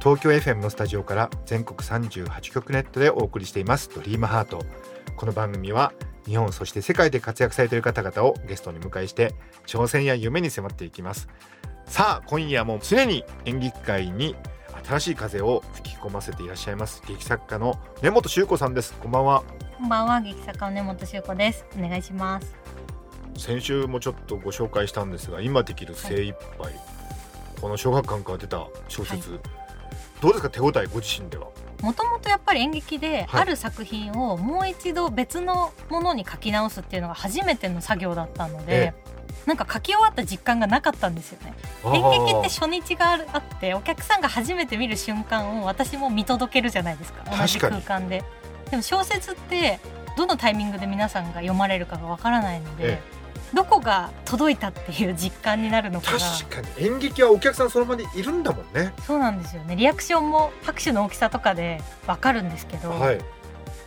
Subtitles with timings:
[0.00, 3.90] 東京 FM のスタジオから全国38局ネットでお送りしています。
[3.94, 4.64] ドリームハート。
[5.14, 5.92] この番組は
[6.24, 9.34] 日本そして世界で活躍されている方々をゲストに迎えして
[9.66, 11.28] 挑戦や夢に迫っていきます。
[11.84, 14.36] さあ今夜も常に演劇界に
[14.86, 17.02] 新しい風を吹き込ませていらっしゃいます。
[17.06, 18.94] 劇作家の根本修子さんです。
[18.94, 19.44] こんばんは。
[19.76, 21.66] こんばんは、劇作家の根本修子です。
[21.78, 22.56] お願いします。
[23.36, 26.74] 先週もちょっとご紹介したんですが今できる精一杯、
[27.60, 29.38] この小学館から出た小説、
[30.20, 31.48] どうですか手応えご自身では？
[31.82, 33.42] もともとやっぱり演劇ではい。
[33.42, 38.92] ある作品をもう一度別のものに書き直すっていうのが初めての作業だったので、
[39.46, 41.54] なんか書き終わった実感がなかったんですよね。
[41.86, 47.24] 演劇って初日があるあってお客さんが初めて見る瞬間を私も見届けるじゃないですか。
[47.34, 48.22] 同じ空間で。
[48.70, 49.80] でも小説って
[50.16, 53.02] どのタイミングで皆さんが読まれるかがわからないので、え
[53.54, 56.18] どこが届いたっていう実感になるのかが。
[56.18, 56.86] 確かに。
[56.86, 58.92] 演劇はお客さんその場にいるんだもんね。
[59.06, 59.74] そうなんですよね。
[59.76, 63.18] リアクションも拍手の大きさとかでわかるんですけど、はい。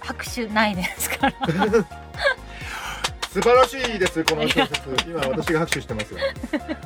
[0.01, 1.33] 拍手ないですから。
[3.33, 4.81] 素晴らしいですこの小説。
[5.07, 6.19] 今私が拍手してますよ。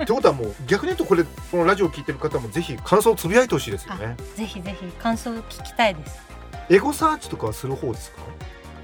[0.04, 4.16] ってことはもう逆に言うとこれこのラジオを聞いてる方もぜひ感想をつぶやいてほしいですよね。
[4.36, 6.22] ぜひぜひ感想を聞きたいです。
[6.70, 8.22] エゴサーチとかはする方ですか？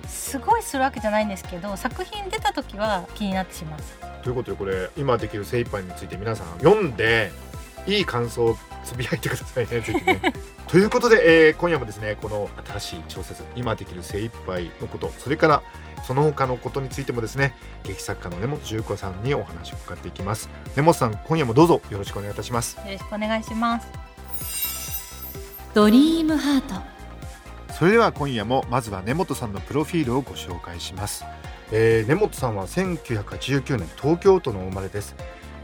[0.08, 3.98] すごいするわけじゃないんですけど作品出た時は気になってします。
[4.24, 7.32] ということでこれ今できる精一杯について皆さん読んで
[7.86, 10.34] いい感想をつぶやいてくださいねね。
[10.68, 15.62] ということで、えー今夜もですねこの新しい小説今できる精一杯のことそれから
[16.04, 20.50] その他のことについてもですね劇作家の根本重子さんにお話を伺っていきます。
[20.76, 22.78] 根本さん今夜もどうぞよろしくお願いいたします。
[22.78, 23.88] よろしくお願いします。
[25.74, 26.76] ドリームハート
[27.84, 31.26] それでは今夜もまずは根本さんのプロフィールをご紹介します、
[31.70, 35.18] えー根本さんは1989年東京都のお生まれです。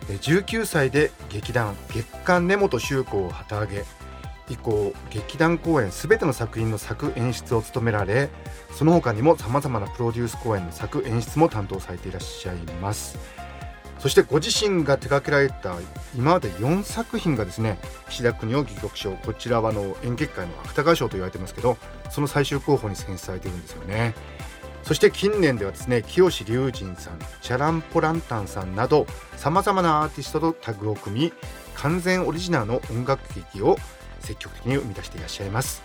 [0.09, 3.85] え19歳で劇団月刊根本修子を旗揚げ。
[4.49, 8.29] 以降劇団公演すべての作品の作演出を務められ
[8.73, 13.17] その他にもさまざまなプロデュース公演の作演出も担当されていらっしゃいます。
[13.99, 15.75] そしてご自身が手掛けられた
[16.15, 17.77] 今まで4作品がですね
[18.09, 21.77] 岸田邦夫戯曲賞こちらはの演劇界の芥川賞と言われてますけど
[22.09, 24.15] その最終候補に選出されているんですよね。
[24.83, 29.05] そして近年ではですね清志隆人さんチャランポランタンさんなど
[29.35, 31.33] さまざまなアーティストとタッグを組み
[31.75, 33.77] 完全オリジナルの音楽劇を
[34.21, 35.83] 積極的に生み出していらっしゃいます、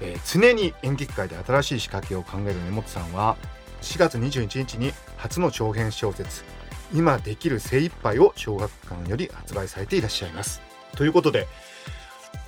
[0.00, 3.36] えー常に演劇界で新しい仕掛けを考える根本さんは
[3.80, 6.44] 4月21日に初の長編小説
[6.94, 10.60] 「今できる精一杯を小学館より発売されていらっしゃいます。
[10.96, 11.46] ということで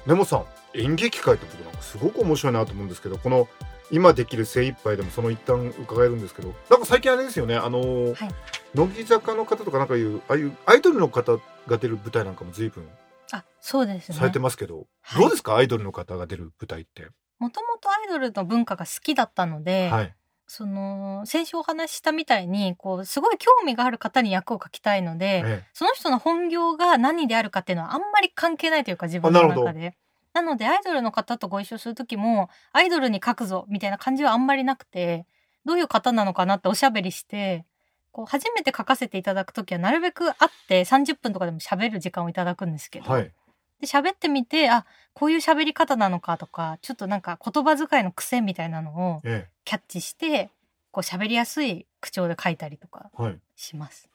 [0.07, 0.45] 根本さん
[0.75, 3.49] 演劇界って僕なんかすごく面白いなと思うんですけどこの
[3.91, 8.31] 今できる精一杯でもその一旦伺えるんですけどなんか最近あれですよねあのーはい。
[8.75, 12.87] 乃木坂の方とかなんかいうああいうアイドルの方が出る舞台なんかも随分
[13.33, 14.17] あそうですね。
[14.19, 15.23] されてますけど、はい。
[15.23, 15.57] どうですか？
[15.57, 17.07] アイドルの方が出る舞台って、
[17.39, 20.15] もともとアイドルの文化が好きだったので、はい
[20.49, 29.95] その先週お話ししたみたいにこうすごい興味がある方に役を描きたいので、えその人の本業が何であるかっていうのはあんまり関係ないというか自分の中で。
[30.33, 35.27] なのでアイドルの方とご一緒する時もアイドルに書くぞみたいな感じはあんまりなくて
[35.65, 37.65] どういう方なのかなっておしゃべりして
[38.13, 43.33] こう初めて書かせていただく時はなるべく会って30分とかでも喋る時間をいただくんですけど、えはい
[43.81, 44.85] で喋ってみてあ
[45.15, 50.51] こういう喋り方なのかとかちょっとなんか言葉遣いの癖みたいなのをえキャッチして
[50.91, 53.39] こう喋りやすい口調で書いたりとかえはい。
[53.57, 54.09] します。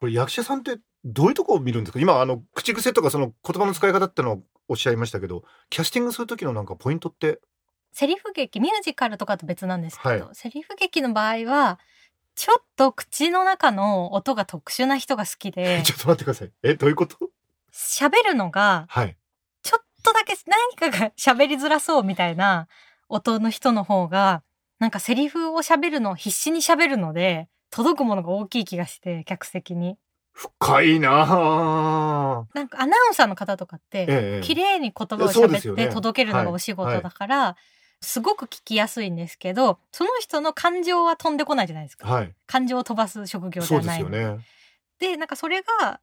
[0.00, 2.00] これ役者さんってどういうところを見るんですか？
[2.00, 7.40] 今あの口癖とかその言葉の使い方ってのをおっしゃいましたけどキャスティングする時のなんかポイントって？
[7.92, 10.34] セリフ劇ミュージカルとかと別なんですけど、はい。
[10.34, 11.78] セリフ劇の場合は
[12.36, 16.52] ちょっと口の中の音が特殊な人が好きで ちょっと待ってください。
[16.62, 17.16] えどういうこと？
[17.72, 19.16] 喋るのがはい。
[19.62, 22.68] ちょっとだけ何かが喋りづらそうみたいな
[23.08, 24.42] 音の人の方が
[24.78, 29.98] なんかセリフを喋るのを必死に喋るので届くものが大きい気がして客席に。
[30.32, 32.46] 深いなあ。
[32.54, 37.56] なんかアナウンサーの方とかってええ綺麗に言葉を喋って届けるのがお仕事だから、
[38.00, 42.32] すごく聞きやすいんですけどその人の感情は飛んでこないじゃないですか、はい。
[42.46, 44.04] 感情を飛ばす職業じゃない。
[44.04, 44.38] のでね。
[45.00, 46.00] でなんかそれが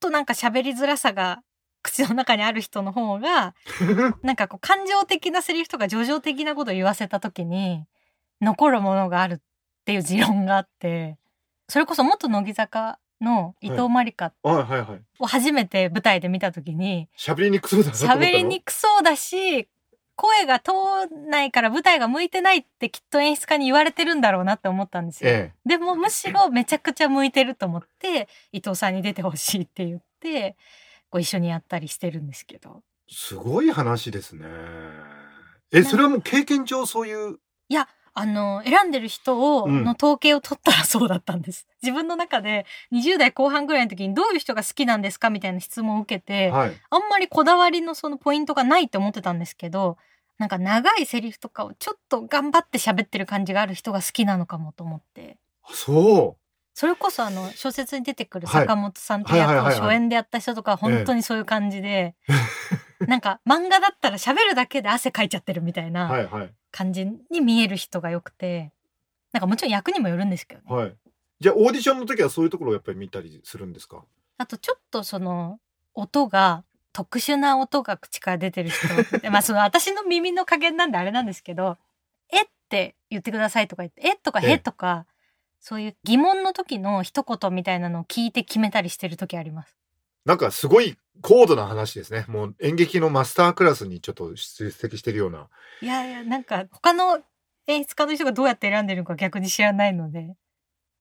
[0.00, 1.42] となんか喋りづらさが
[1.82, 3.54] 口の中にある人の方が
[4.22, 7.84] なんかこう感情的なセリフとか叙情的なことを言わせた時に
[8.40, 9.38] 残るものがあるっ
[9.84, 11.16] ていう持論があって
[11.68, 14.32] それこそ元乃木坂の伊藤まりか。
[15.18, 19.68] を初めて舞台で見た時に喋りにくそうだ喋りにくそうだし
[20.18, 20.72] 声が通
[21.14, 25.30] んないから舞台が向いてないってきっと演出家に言われてるんだろうなって思ったんですよ。
[25.30, 30.56] えでもむしろめちゃくちゃ向いてると思って伊藤さんに出てほしいって言って
[31.08, 33.14] こう一緒にやったりしてるんですけどえ。
[33.14, 34.46] すごい話ですね。
[35.70, 37.38] え、それはもう経験上そういう。
[38.20, 46.72] あの選んでる人を、うんの統計を取ったらそうだったんです自分の中で20代後半ぐらいの時にどういう人が好きなんですかみたいな質問を受けて、はい。
[46.90, 49.98] あんまりこだわりのそのポイントがないって思ってたんですけど
[50.38, 55.38] なんか長いセリフとかをちょっと頑張って喋ってる感じがある人が好きなのかもと思って。
[55.62, 56.36] あそ
[56.74, 62.14] それこそあの小説に出てくるはい坂本さんって役を初演でやった人とかは本当にそういう感じで、
[63.00, 66.54] なんか漫画だったら喋るだけで汗かいちゃってるみたいないはい。
[66.70, 68.72] 感じに見える人がよくて、
[69.32, 70.74] なんかもちろん役にもよるんですけどね。
[70.82, 70.96] はい。
[71.40, 74.04] じゃあオーディションの時はそういうところをやっぱり見たりするんですか？
[74.38, 75.60] あとちょっとその
[75.94, 78.86] 音が特殊な音が口から出てる人
[79.20, 81.76] でまあその私の耳の加減なんであれなんですけど
[82.32, 85.06] 「えっ?」て言ってくださいとか言って「えっ?」とか「ええへ」とか
[85.60, 89.76] そういう疑問の時の一言みたいなのを聞いて決めたりしてる時あります。
[90.28, 92.26] なんかすごい高度な話ですね。
[92.28, 95.48] もう演劇のマスタークラスにちょっと出席してるような。
[95.80, 97.18] いやいやなんか他の
[97.66, 100.34] 演出家の人がどうやって選んでるのか逆に知らないので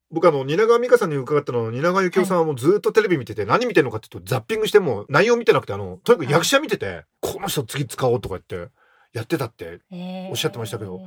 [0.09, 8.71] 僕あの、蜷川美香さんに伺ったのは、蜷川幸雄さんはもうずっとテレビ見てて、何見てるのかっていうと、ザッピングしても内容見てなくて、あの、とにかく役者見てて、この人次使おうとか言って、
[9.11, 11.01] やってたって、えーおっしゃってましたけど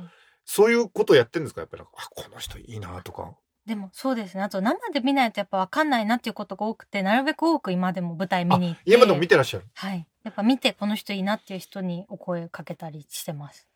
[0.45, 1.61] そういうことやってるんですか？
[1.61, 3.33] やっぱりあ、この人いいなとか。
[3.65, 9.65] でもそうですねあと生で見ないとやっぱ分かんないなっていうことが多くてなるべく多く今でも舞台見に行って今でも見てらっしゃる？
[9.75, 10.07] はい。
[10.23, 13.67] やっぱ見てこの人いいなっていう人にお声かけたりしてます。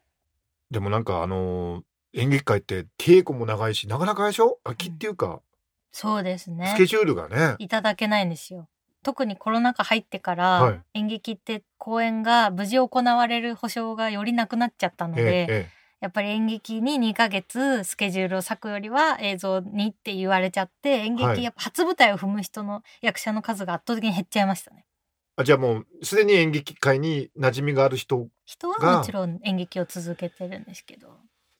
[0.72, 1.84] でもなんかあのー
[2.18, 4.58] 演劇界って稽古も長いし、なかなかでしょ？
[4.64, 5.42] 秋っていうか、
[5.92, 6.78] そうですねス。
[6.78, 7.56] ケジュールがね。
[7.60, 8.70] いただけないんですよ。
[9.04, 15.70] 特にコロナ禍入ってから、はい演劇って公演が無事行われる保証がよりなくなっちゃったのえで、ええ
[16.02, 24.86] やっぱり演劇に2ヶ月スケジュールを割くよりは映像にって言われちゃって演はい劇やっぱ初舞台を踏む人の役者の数が圧倒的に減っちゃいましたね。
[25.38, 31.10] あじゃあもうすでに演劇界に馴染みがある人人はがもちろん演劇を続けてるんですけど。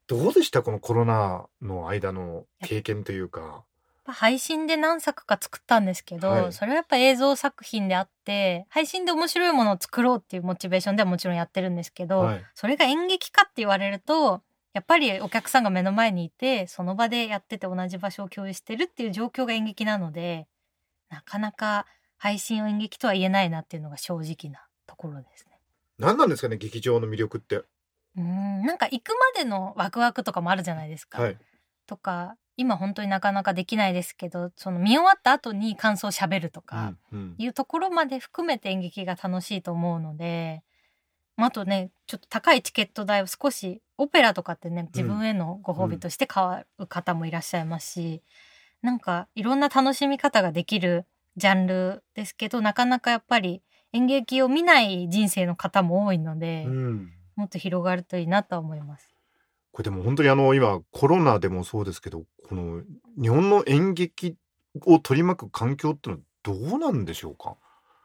[0.08, 3.66] どうでしたこのコロナの間の経験というか
[4.12, 14.42] 配信で何作か作ったんですけど、はいそれはやっぱ映像作品であって配信で面白いものを作ろうっていうモチベーションではもちろんやってるんですけど、はいそれが演劇かって言われると
[14.74, 20.48] やっぱりお客さんが目の前にいてその場でやってて同じ場所を共有してるっていう状況が演劇なので
[21.10, 21.86] なかなか
[22.18, 25.60] 配信を演劇とは言えないなっていうのが正直なところですね。
[25.98, 31.22] 何なんですかね劇場の魅力ってうーんなんか行くまでのワクワクとかもあるじゃないですか。
[31.22, 31.38] はい
[31.88, 40.64] とか今本当になかなかできないですけどその見終わった後に感想をしゃべるとかうんうんいうところまで含めて演劇が楽しいと思うので、
[41.38, 48.22] まあ、あとねちょっと高いチケット代を少しオペラとかってね自分へのご褒美として買う方もいらっしゃいますし、
[48.82, 51.06] なんかいろんな楽しみ方ができる
[51.38, 53.62] ジャンルですけどなかなかやっぱり
[53.94, 59.15] 演劇を見ない人生の方も多いので、うんもっと広がるといいなとは思います。
[59.76, 62.82] これでも本当にあの今コロナでもそうですけどこの
[63.22, 64.38] 日本の演劇
[64.86, 67.58] を取り巻く環境ってのはどうなんでしょうか？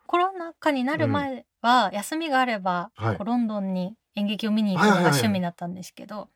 [0.08, 3.16] コロナ禍になる前は休みがあれば、はい。
[3.16, 5.20] こうロンドンに演劇を見に行くのがはいはいはい。
[5.20, 6.28] 趣味だったんですけど、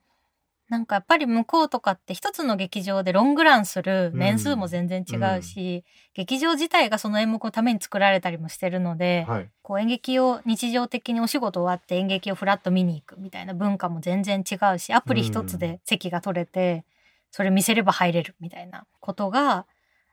[0.68, 9.50] なんかやっぱり向こうとかって一つの劇場でロングランする年数も全然違うし、劇場自体がその演目のために作られたりもしてるので、はい。
[9.62, 16.84] こう演劇を日常的にお仕事終わって演劇をフラッと見に行くみたいな文化も全然違うしアプリ一つで席が取れて、
[17.30, 19.66] それ見せれば入れるみたいなことが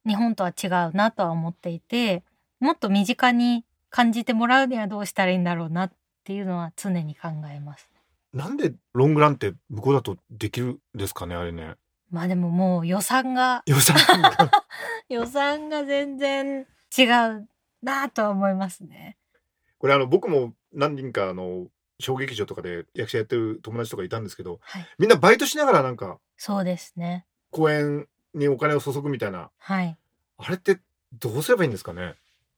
[0.08, 2.24] 日本とは違うなとは思っていて
[2.60, 5.92] もっと身近に感じてもらうにはどうしたらいいんだろうなっ
[6.24, 7.91] ていうのは常に考えます。
[8.34, 11.76] なんでロングランって向こうだとできるんですかねあれね。
[12.10, 13.64] まあでももう予算が。
[13.66, 14.52] 予算が。
[15.10, 17.48] 予算が全然違う
[17.82, 19.18] なとは思いますね。
[19.78, 21.68] これあの僕も何人かあの
[22.00, 27.26] 小劇場とかで役者やってる友達とかいたんですけどはい、みんなバイトしながらなんかそうですね。
[27.50, 29.50] 公演にお金を注ぐみたいな。
[29.58, 29.98] はい。
[30.38, 30.80] あれって
[31.14, 32.16] どうすればいいんですかね？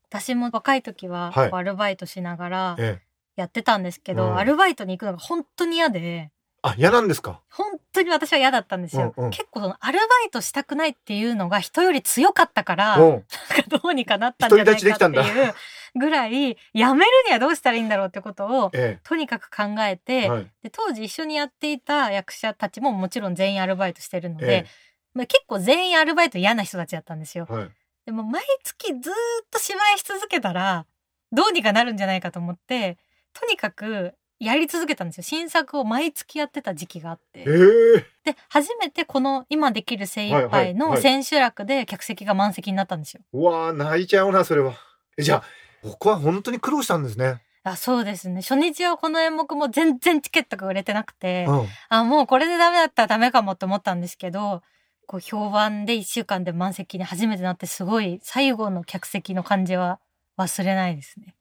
[0.10, 4.38] 私も若い時はアルバイトしながらええやってたんですけど、うん。
[4.38, 6.32] アルバイトに行くのが本当に嫌で。
[6.66, 7.42] あ嫌なんですか？
[7.52, 9.32] 本当に私は嫌だったんですよ、うんうん。
[9.32, 13.10] 結構そのアルバイトしたくないっていうのが人より強かったから、うん。
[13.10, 13.26] なんか
[13.68, 15.54] どうにかなったんじゃないかっていう
[15.96, 20.52] ぐらいやめるにはどうしたらいいんだろうってことをえとにかく考ええて、はい。
[20.64, 24.66] で当時一緒にやっていた役者たちももちろん全員アルバイトしてるので、え
[25.14, 27.48] まあ、結構全員アルバイト嫌な人たちだったんですよ。
[27.50, 27.54] え。
[27.54, 27.70] はい。
[28.06, 29.06] でも毎月ずーっ
[29.52, 30.86] と芝居し続けたら
[31.32, 32.98] どうにかなるんじゃないかと思って
[33.34, 35.24] とにかくやり続けたんですよ。
[35.24, 37.40] 新作を毎月やってた時期があって。
[37.40, 38.32] ええ。
[38.32, 41.02] で初めてこの今できる精一はいはい杯のはい。
[41.02, 43.22] 千秋楽で客席が満席になったんですよ。
[43.34, 44.74] うわあ泣いちゃうなそれは。
[45.18, 45.44] えじゃあ
[45.82, 47.42] 僕は本当に苦労したんですね。
[47.64, 48.42] あそうですね。
[48.42, 51.68] 初日はこの演目も全然チケットが売れてなくて、うん。
[51.90, 54.62] あもうこれでダメだったらダメかもって思ったんですけど
[55.06, 60.00] こう評判で1週間で満席に初めてなってすごい最後の客席の感じは
[60.38, 61.36] 忘れないですね。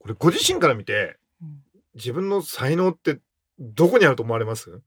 [0.00, 1.16] これご自身から見てうん
[1.94, 3.20] 自分の才能って
[3.58, 4.80] どこにあると思われます？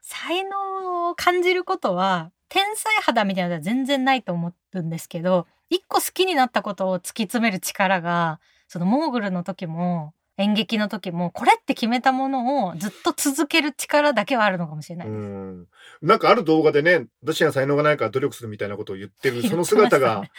[0.00, 15.22] 才能を感じることは天才肌みたいなのは全然ないと思うんですけど一個好きになったことを突き詰める力がそのモーグルの時も演劇の時もこれって決めたものをずっと続ける力だけはあるのかもしれなういです。
[15.22, 15.66] ん
[16.02, 20.30] なんかある動画でね私が才能がないから努力するみたいなことを言ってる その姿がね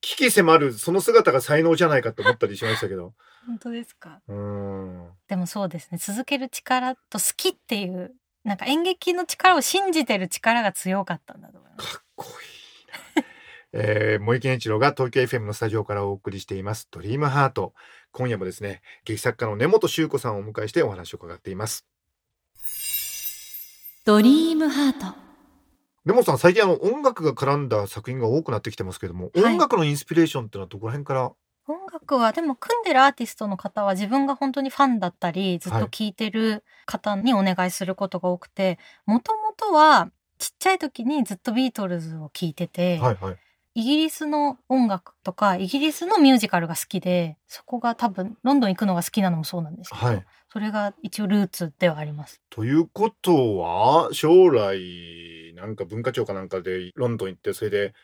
[0.00, 3.12] 危機迫るその姿が才能じゃないかと思ったりしましたけど
[3.46, 4.20] 本当ですか？
[4.28, 8.14] うんでもそうですね続ける力と好きっていう
[8.44, 11.92] なんか演劇の力を信じてる力が強かったんだと思います。
[11.94, 12.26] かっこ
[13.16, 13.33] いいな。
[13.76, 16.86] えー、森健一郎が東京 FM のスタジオからお送りしています。
[16.92, 17.74] ドリームハート。
[18.12, 21.84] 今夜もですね劇作家の根本修子さんをお迎えしてお話を伺っています。
[24.04, 25.16] ドリームハート。
[26.04, 29.44] 根本さん最近あの音楽が絡んだ作品が多くなってきてますけども、はい。
[29.54, 31.32] 音楽のインスピレーションってのはどこら辺から？
[31.66, 36.12] 音楽はでも組んでるアーティストの方は自分が本当にファンだったりずっと聴い。
[36.12, 43.36] てる方にお願いすることが多くてもともとはちっちゃい時にずっとビートルズを聴いてて、はいはい
[43.76, 50.24] イギリスの音楽とかイギリスのミュージカルが好きでそこが多分ロンドン行くのが好きなのもそうなんですけど、はい。
[50.52, 52.40] それが一応ルーツではあります。
[52.50, 57.94] ということは将来なんか文化庁かなんかでロンドン行ってそれで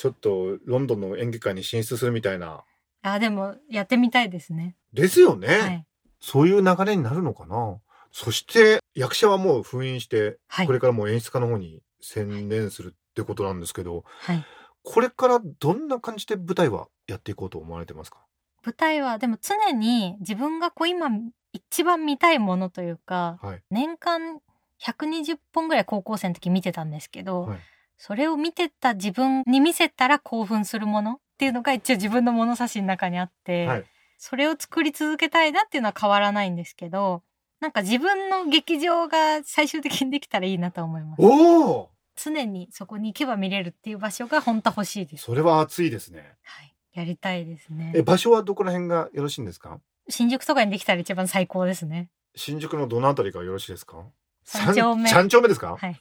[0.00, 2.64] ちょっとロンドンの演劇界に進出するみたいな。
[3.02, 4.74] あでもやってみたいですね。
[4.92, 5.86] ですよね、はい、
[6.20, 7.78] そういう流れになるのかな。
[8.10, 10.66] そして役者はもう封印してはい。
[10.66, 14.44] これからもう演出家の方に専念するってことなんですけど、はい、
[14.82, 18.18] これからどんな感じで舞台はやっていこうと思われてますか？
[18.64, 21.08] 舞台はでも常に自分がこう今
[21.52, 23.62] 一番見たいものというかはい。
[23.70, 24.40] 年間
[24.82, 27.58] 120本ぐらい高校生の時見てたんですけど、はい。
[27.98, 33.84] それを見てた自分に見せたら興奮するものっていうのが一応自分の物差しの中にあって、はい。
[34.16, 37.22] それを作り続けたいなっていうのは変わらないんですけど
[37.58, 41.22] なんか自分の劇場が最終的にできたらいいなと思います。
[41.22, 41.90] おお
[42.22, 46.36] 常にそこに行けば見れるっていう場所が本当欲しいです、それは熱いですね。
[46.42, 47.92] はい、やりたいですね。
[47.94, 49.80] え場所はどこら辺がよろしいんですか？
[50.08, 52.10] 新宿とかにできたら一番最高ですね。
[52.34, 54.04] 新宿のどのあたりがよろしいですか？
[54.44, 55.08] 三丁目。
[55.08, 56.00] 三丁目ですか、はい。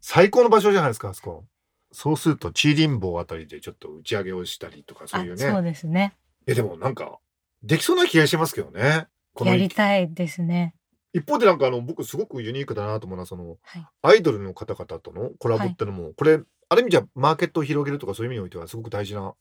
[0.00, 1.44] 最高の場所じゃないですかあそこ。
[1.90, 6.14] そうするとチーリンボーあたりでちょっと打ち上げをしたりとかそういうあそうねですね。
[6.46, 7.18] えでもなんか
[7.62, 9.08] できそうな気がしますけどね。
[9.40, 10.74] やりたいですね
[11.12, 13.86] 一方でなんかあの僕すごくユニークだなと思うのはそのはい。
[14.02, 19.34] アイドルの方々とのコラボってのも、これある意味じゃマーケットを広げるとかそういう意味においてはすごく大事な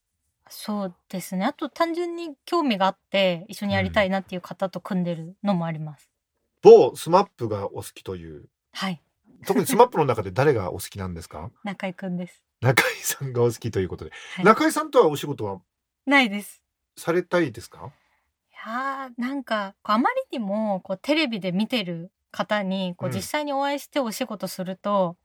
[0.49, 1.45] そうですね。
[1.45, 6.09] あと単純に興味があって一緒にやりたいなっていう方と組んでるのもあります、
[6.61, 8.45] 某スマップがお好きという。
[8.71, 9.01] はい。
[9.45, 11.51] 特にスマップの中で誰がお好きなんですか？
[11.63, 14.45] 中居くんです、中居さんがお好きということで、はい。
[14.45, 15.59] 中居さんとはお仕事は
[16.05, 16.63] ないです。
[16.95, 17.87] されたいですか？
[17.87, 17.91] い
[18.65, 23.15] やーなんかあまりにもこうテレビで見てる方にこううん。
[23.15, 25.17] 実際にお会いしてお仕事すると、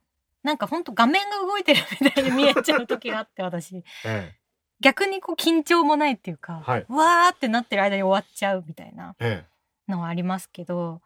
[0.43, 3.85] なんかほんと画面が動いてるみたいに見えちゃう時があって私。
[4.05, 4.35] え
[4.81, 6.87] 逆にこう緊張もないっていうか、はい。
[6.89, 9.91] わーってなってる間に終わっちゃうみたいなええ。
[9.91, 11.01] のはありますけど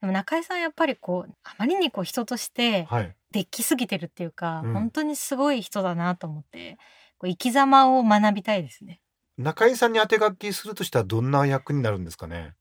[0.00, 3.14] でも中井さんやっぱりこうあまりにこう人としてえはい。
[3.30, 4.72] できすぎてるっていうか、うん。
[4.72, 6.76] 本当にすごい人だなと思って
[7.18, 9.00] こう生き様を学びたいですね
[9.40, 12.54] 中井さんに当て書きするとしたらどんな役になるんですかね？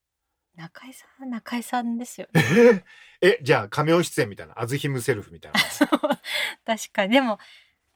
[0.55, 2.27] 中井さん中井さんですよ
[3.21, 5.59] えじゃあカメオ出演みたいな as himself みたいな。
[6.65, 7.13] 確かに。
[7.13, 7.39] でも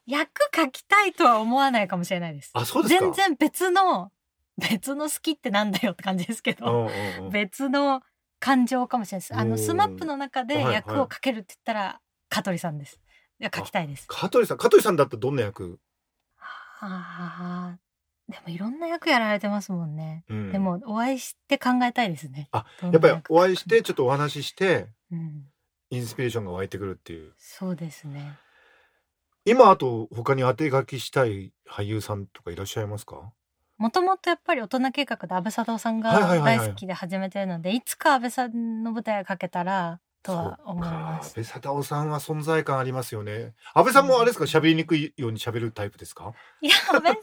[0.06, 2.52] 役書きたいとは思わないかもしれないです。
[2.54, 3.02] あそうですか。
[3.02, 4.12] 全然別の
[4.58, 7.32] 別の好きってなんだよって感じですけど、うんうんうん。
[7.32, 8.02] 別の
[8.40, 9.36] 感情かもしれないです。
[9.36, 10.74] あのスマップの中ではいはい。
[10.76, 13.00] 役を書けるって言ったら香取さんです。
[13.40, 14.08] いや書きたいです。
[14.08, 15.80] 香取さん香取さんだったらどんな役、
[16.80, 17.93] あー
[18.30, 20.52] でもいろんな役やられてますもんね、うん。
[20.52, 22.48] でもお会いして考えたいですね。
[22.52, 25.44] あやっぱりお会いしてちょっとお話ししてうん。
[25.90, 27.34] インスピレーションが湧いてくるっていう。
[27.38, 28.38] そうですね。
[29.46, 33.32] 今あと他に当て書きしたい俳優さんとかいらっしゃいますか？
[33.78, 41.28] もともとやっぱり大人計画で安倍貞夫さんが大好きで始めてるので、いつか安倍さんの舞台が書けたらとは思います。
[41.30, 43.54] 安倍貞夫さんは存在感ありますよね。
[43.74, 44.46] 安倍さんもあれですか？
[44.46, 46.34] 喋りにくいように喋るタイプですか？
[46.62, 47.20] いや安倍さ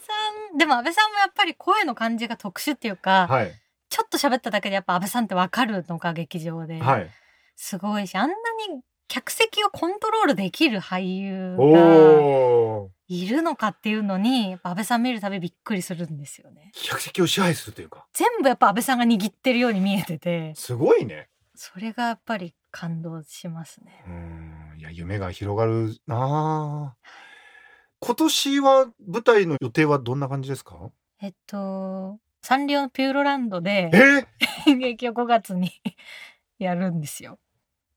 [0.54, 3.52] ん でも安倍さんもやっぱり声の感じが特殊っていうか、はい。
[3.88, 7.10] ちょっと喋っただけでやっぱ安倍さんってわかるのが劇場で、はい。
[7.56, 8.34] すごいしあんな
[8.68, 16.70] に客席をコントロールできる俳優がいるのかっていうのに安倍さん見るたびびっくりするんですよね。
[16.74, 18.06] 客席を支配するというか。
[18.12, 20.54] 全部やっぱ安倍さんが握ってるように見えてて。
[20.54, 21.28] すごいね。
[21.56, 24.04] それがやっぱり感動しますね。
[24.06, 24.78] うん。
[24.78, 26.96] いや夢が広がるなあ。
[28.00, 30.90] 今年は舞台の予定はどんな感じですか？
[31.20, 33.98] えっとサンリオのピューロランドでえ？
[34.66, 35.70] ー、演劇を5月に
[36.58, 37.38] やるんですよ。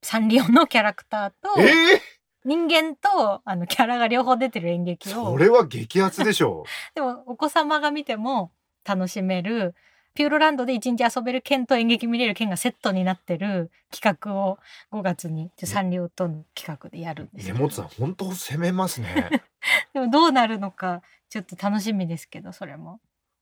[0.01, 1.63] サンリオのキャラクターとえ？
[1.63, 1.99] ー、
[2.43, 5.31] 人間とあのキャラが両方出てる演劇を。
[5.31, 6.65] それは激アツでしょ
[6.95, 8.51] でもお子様が見ても
[8.83, 9.75] 楽しめる
[10.15, 14.59] ピューロランドで一日遊べる券と演劇見れる券がセットになってる企画を
[14.91, 19.29] 5月にサンリオとの企画でやるんです根本さん本当攻めますね。
[19.93, 22.99] でもどうなるのかちょっと楽しみですけどそれも。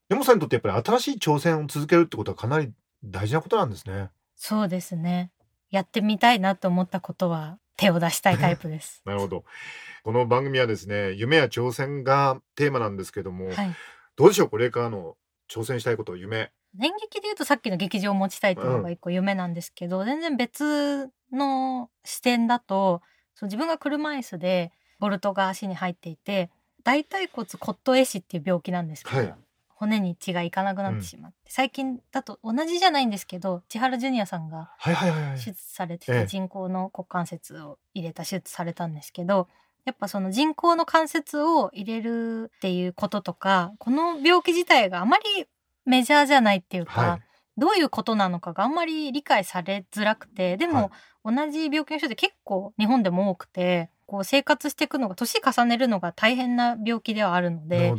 [0.09, 2.71] 根本さんにとってやっぱり新しい挑戦を続けるってことはかなり
[3.03, 4.09] 大事なことなんですね。
[4.35, 5.31] そうですね。
[5.71, 9.01] やってみたいなと思ったことは手を出したいタイプです。
[9.07, 9.43] なるほど。
[10.03, 13.75] この番組はですね夢や挑戦がテーマなんですけども、はい。
[14.15, 14.49] どうでしょう？
[14.49, 15.17] これからの
[15.49, 23.01] 挑戦したいこと夢演劇で言うとさっきの劇場を持ちたいっていうのが一個夢なんですけど、全然別の視点だと
[23.35, 26.49] そう自分が車椅子でボルトが足に入っていて
[26.83, 29.35] 大腿骨骨頭壊死っていう病気なんですけど、はい。
[29.69, 34.69] 骨に血がいかなくなってしまって、最近だと同じじゃないんですけど千原ジュニアさんが
[35.37, 36.21] 手術されてええ。
[36.21, 39.47] て人工の骨関節を入れた手術されたんですけど
[39.85, 45.47] やっぱその人工の関節を入れるっていうこととかこの病気自体があまり
[45.85, 47.21] メジャーじゃないっていうか、はい。
[47.57, 50.91] どういうことなのかがあんまり理解されづらくてでも、
[51.23, 57.93] 同じ病気の人って結構日本でも多くてこう生活していくのが年重ねるのが大変な病気ではあるので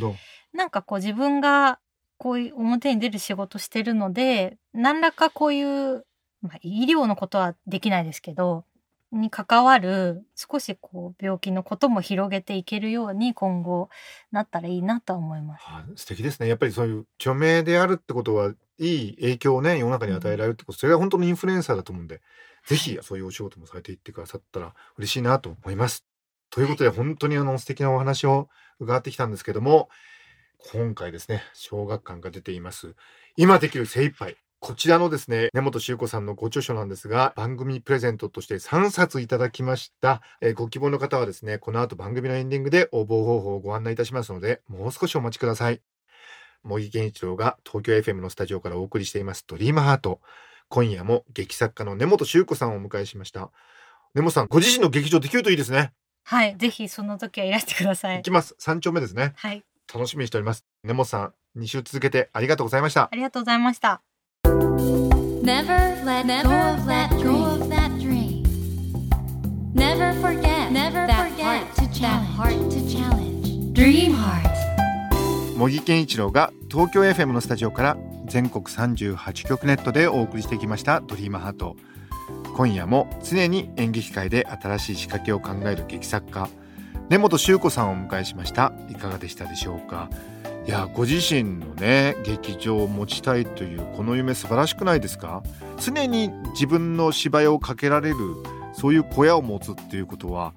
[0.53, 1.79] なんかこう自分が
[2.17, 6.05] こういう表に出る仕事してるので何らかこういう、
[6.41, 8.65] まあ、医療のことはできないですけど
[9.13, 13.89] に関わる少しこう病気のことも広げていけるように今後
[14.31, 15.63] なったらいいなとは思います。
[15.67, 16.47] あ素敵ですね。
[16.47, 22.21] やっぱりそういう著名であるってことはいい影響をね世の中に与えられるってこと、それが本当のインフルエンサーだと思うんで
[22.65, 26.05] ぜひそういうお仕事もされていってくださったら嬉しいなと思います。
[26.49, 28.49] ということで本当にあの素敵なお話を
[28.79, 29.89] 伺ってきたんですけども
[30.71, 32.95] 今回ですね小学館が出ています。
[33.35, 45.81] 今できる精一杯こちらのですね根本修子さんのご著書なんですが番組プレゼントとして3冊いただきました、えーご希望の方はですねこの後番組のエンディングで応募方法をご案内いたしますのでもう少しお待ちください。
[46.63, 50.21] 茂木健一郎が東京 FM のスタジオからお送りしていますドリームハート。
[50.69, 53.51] 今夜も劇作家の根本修子さんをお迎えしました。
[54.15, 55.91] 根本さんご自身の劇場できるといいですね。
[56.23, 58.15] はい、ぜひその時はいらしてください。
[58.15, 58.55] 行きます。
[58.61, 59.33] 3丁目ですね。
[59.35, 59.61] はい、
[59.93, 60.65] 楽しみにしております。
[60.85, 63.09] 根本さん2週続けてありがとうございました。
[63.11, 64.01] ありがとうございました。
[65.43, 68.43] Never let go of that go of that dream.
[69.73, 73.73] Never forget never that forget heart to that heart to challenge.
[73.73, 74.47] Dream heart.
[75.57, 81.75] 茂木健一郎が東京 FM のスタジオから全国38局ネットでお送りしてきました「ドリームハート
[82.55, 86.47] 今夜も常に演劇界で新しい仕掛けを考える劇作家
[87.09, 90.09] 根本修子さんをお迎えしましたいかがでしたでしょうか
[90.65, 95.43] いやご自身のね劇場を持ちたいというこの夢素晴らしくないですか？
[95.77, 98.15] 常に自分の芝居をかけられる
[98.71, 100.53] そういう小屋を持つっていうことは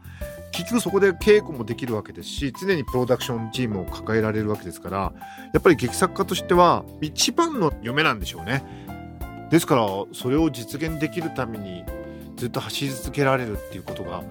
[0.53, 5.13] 結局そこで稽古もできるわけですし常にプロダクションチームを抱えられるわけですから
[5.53, 8.65] やっぱり劇作家としては一番の夢なんでしょうね。
[9.51, 11.85] ですからそれを実現できるために
[12.37, 14.23] ずっと走り続けられるっていうことが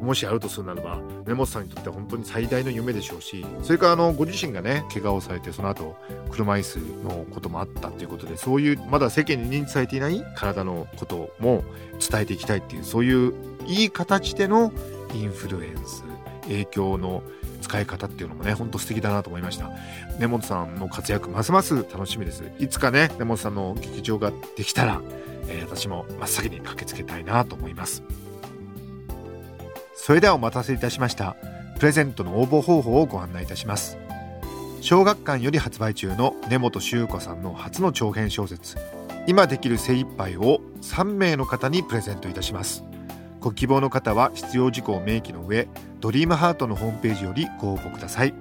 [0.00, 5.96] もしあるとするならば根本さんにとっては本当に最大の夢でしょうしそれからあのご自身がね怪我をされてその後
[6.30, 11.64] 車椅子のこともあったということでそういうまだ世間に認知されていない体のことも
[11.98, 13.34] 伝えていきたいっていうそういう
[13.66, 14.72] いい形での
[15.14, 16.04] インフルエンス
[16.42, 17.22] 影響の
[17.60, 19.70] 使い方っていうのもねほんと素敵だなと思いました。
[20.18, 22.44] 根本さんの活躍ますます楽しみです。
[22.58, 25.00] いつかね根本さんの劇場ができたら、
[25.48, 28.02] えー私も真っ先に駆けつけたいなと思います。
[30.08, 31.36] それではお待たせいたしました。
[31.78, 33.98] プレゼントの応募方法をご案内いたします。
[34.80, 38.78] 小学館より発売中の根本修子さんの初の長編小説
[39.26, 42.84] 今できる精一杯を3名の方にプレゼントいたします。
[43.38, 45.68] ご希望の方は必要事項を明記の上
[46.00, 48.32] ドリームハートのホームページよりご応募ください。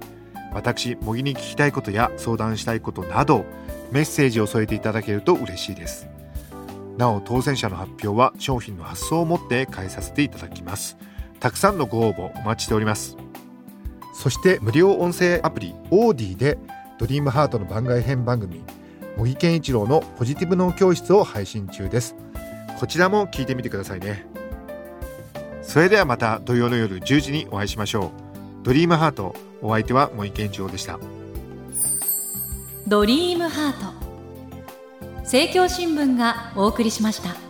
[0.53, 3.43] 私模擬に聞きたいことや相談したいことなど
[3.91, 6.07] メッセージを添えていただけると嬉しいです。
[6.95, 10.95] なお当選者の発表は商品の発送をもって返させていただきます。
[11.39, 13.17] たくさんのご応募お待ちしております。
[14.13, 16.57] そして無料音声アプリオーディで
[16.97, 18.63] ドリームハートの番外編番組
[19.17, 22.15] 茂木健一郎のポジティブ脳教室を配信中です。
[22.79, 24.27] こちらも聞いてみてくださいね。
[25.63, 28.11] それではまた土曜の夜10時にお会いしましょ
[28.63, 28.63] う。
[28.63, 30.99] ドリームハートお相手は茂木健一郎でした。
[32.87, 34.07] ドリームハート。
[35.21, 37.46] 政教新聞がお送りしました。